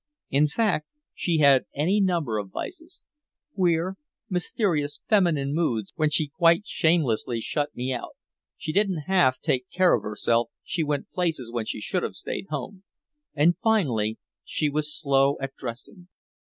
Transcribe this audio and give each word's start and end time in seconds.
In 0.31 0.47
fact, 0.47 0.93
she 1.13 1.37
had 1.37 1.65
any 1.75 2.01
number 2.01 2.39
of 2.39 2.49
vices 2.49 3.03
queer, 3.53 3.97
mysterious 4.31 4.99
feminine 5.07 5.53
moods 5.53 5.93
when 5.95 6.09
she 6.09 6.29
quite 6.29 6.65
shamelessly 6.65 7.39
shut 7.39 7.75
me 7.75 7.93
out. 7.93 8.17
She 8.57 8.73
didn't 8.73 9.01
half 9.05 9.39
take 9.39 9.69
care 9.69 9.93
of 9.93 10.01
herself, 10.01 10.49
she 10.63 10.83
went 10.83 11.11
places 11.11 11.51
when 11.51 11.67
she 11.67 11.81
should 11.81 12.01
have 12.01 12.15
stayed 12.15 12.45
at 12.45 12.49
home. 12.49 12.81
And 13.35 13.57
finally, 13.61 14.17
she 14.43 14.69
was 14.69 14.91
slow 14.99 15.37
at 15.39 15.55
dressing. 15.55 16.07